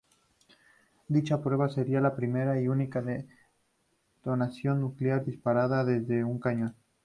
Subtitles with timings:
[1.09, 3.03] Dicha prueba sería la primera y única
[4.23, 6.75] detonación nuclear disparada desde un cañón.